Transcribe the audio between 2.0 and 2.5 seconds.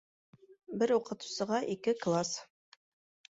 класс.